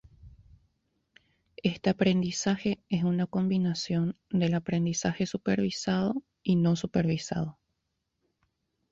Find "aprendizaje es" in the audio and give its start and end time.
1.91-3.03